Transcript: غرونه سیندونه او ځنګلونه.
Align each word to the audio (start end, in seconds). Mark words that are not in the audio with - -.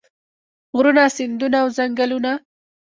غرونه 0.75 1.03
سیندونه 1.17 1.57
او 1.63 1.67
ځنګلونه. 1.77 2.31